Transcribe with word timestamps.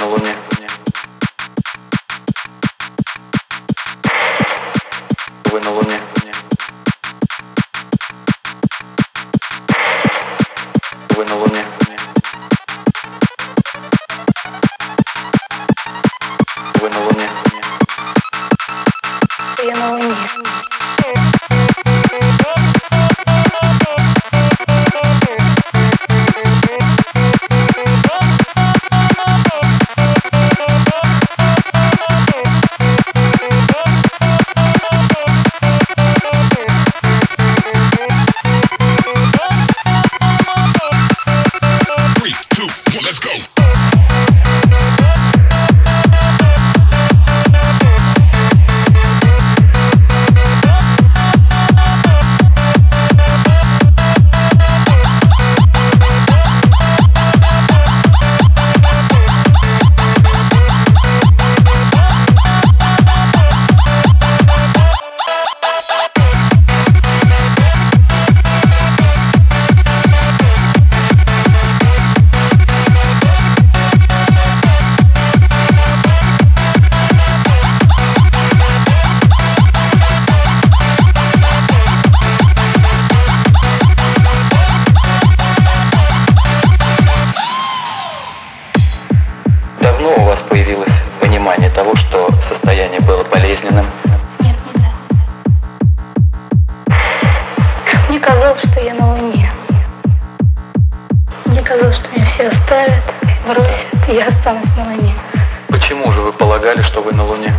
на 0.00 0.06
Луне. 0.06 0.34
Вы 5.52 5.60
на 5.60 5.70
Луне. 5.72 6.00
Вы 11.10 11.24
на 11.26 11.34
Луне. 11.36 11.64
Вы 16.80 16.88
на 16.88 17.00
Луне. 17.00 17.28
Я 19.62 19.76
на 19.76 19.90
Луне. 19.90 20.59
Было 93.10 93.24
болезненным? 93.24 93.86
Нет, 94.38 94.54
не 94.72 94.80
да. 94.80 94.88
Мне 98.08 98.20
казалось, 98.20 98.60
что 98.70 98.80
я 98.80 98.94
на 98.94 99.14
Луне. 99.14 99.50
Мне 101.46 101.60
казалось, 101.62 101.96
что 101.96 102.08
меня 102.14 102.24
все 102.26 102.46
оставят, 102.46 103.02
бросят, 103.48 104.08
и 104.08 104.12
я 104.14 104.28
останусь 104.28 104.76
на 104.76 104.84
Луне. 104.84 105.12
Почему 105.66 106.12
же 106.12 106.20
вы 106.20 106.32
полагали, 106.32 106.82
что 106.82 107.00
вы 107.02 107.12
на 107.12 107.24
Луне? 107.24 107.52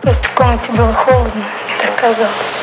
Просто 0.00 0.28
в 0.28 0.30
комнате 0.34 0.70
было 0.70 0.92
холодно, 0.92 1.32
мне 1.34 1.76
так 1.84 2.00
казалось. 2.00 2.61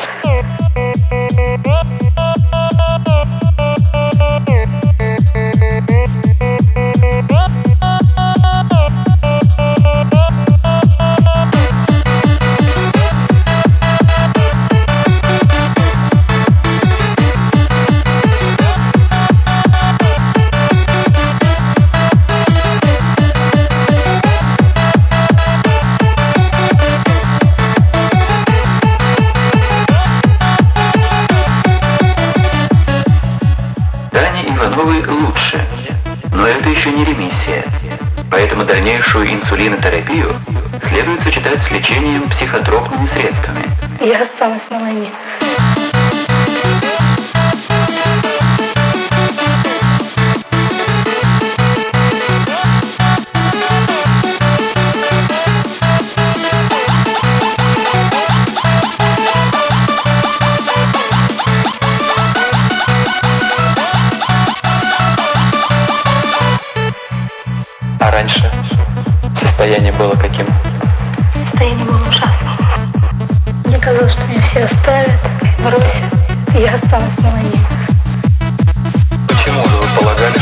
Ивановой 34.60 35.02
лучше, 35.06 35.64
но 36.34 36.46
это 36.46 36.68
еще 36.68 36.90
не 36.90 37.02
ремиссия. 37.02 37.64
Поэтому 38.30 38.66
дальнейшую 38.66 39.32
инсулинотерапию 39.32 40.34
следует 40.86 41.22
сочетать 41.22 41.62
с 41.62 41.70
лечением 41.70 42.28
психотропными 42.28 43.06
средствами. 43.06 43.64
Я 44.00 44.22
останусь 44.22 44.60
на 44.70 44.78
Луне. 44.80 45.08
Раньше 68.20 68.50
состояние 69.40 69.92
было 69.92 70.12
каким? 70.12 70.46
Состояние 71.50 71.86
было 71.86 71.96
ужасным. 72.06 72.58
Мне 73.64 73.78
казалось, 73.78 74.12
что 74.12 74.22
меня 74.26 74.42
все 74.42 74.64
оставят, 74.64 75.20
бросят, 75.64 76.54
и 76.54 76.60
я 76.60 76.74
останусь 76.74 77.18
на 77.18 77.30
Луне. 77.30 77.60
Почему 79.26 79.64
же 79.64 79.76
вы 79.76 79.86
полагали, 79.98 80.39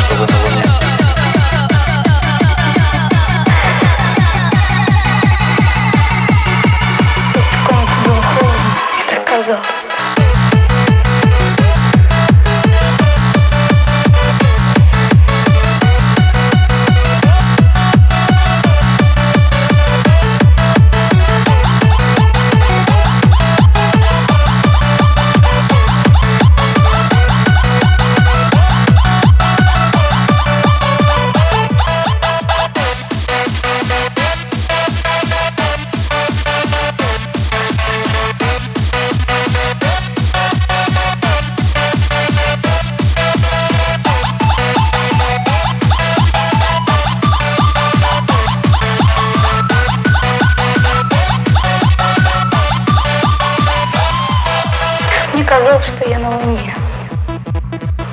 казалось, 55.49 55.85
что 55.97 56.09
я 56.09 56.19
на 56.19 56.31
Луне. 56.31 56.75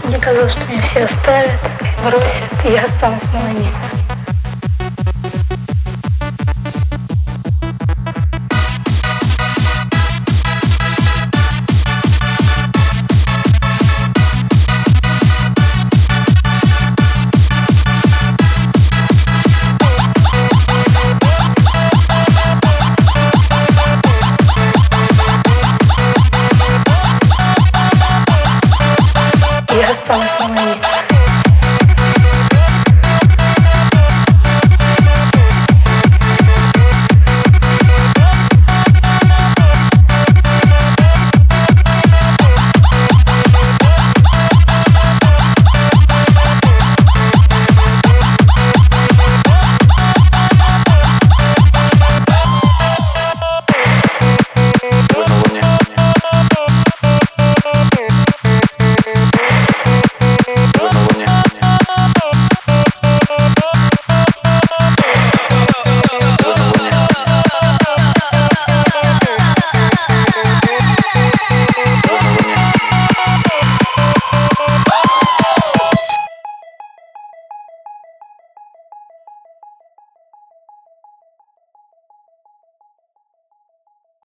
Мне 0.06 0.18
казалось, 0.20 0.54
что 0.54 0.62
меня 0.72 0.82
все 0.84 1.04
оставят, 1.04 1.52
бросят, 2.04 2.66
и 2.66 2.72
я 2.72 2.86
останусь 2.86 3.22
на 3.34 3.40
Луне. 3.50 4.05